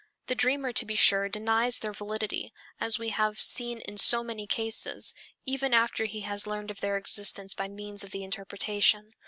[0.25, 4.47] The dreamer to be sure denies their validity, as we have seen in so many
[4.47, 5.13] cases,
[5.45, 9.11] even after he has learned of their existence by means of the interpretation.